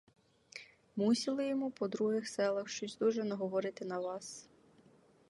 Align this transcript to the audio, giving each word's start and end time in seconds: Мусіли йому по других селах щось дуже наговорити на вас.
Мусіли 0.95 1.47
йому 1.47 1.71
по 1.71 1.87
других 1.87 2.27
селах 2.27 2.69
щось 2.69 2.97
дуже 2.97 3.23
наговорити 3.23 3.85
на 3.85 3.99
вас. 3.99 4.49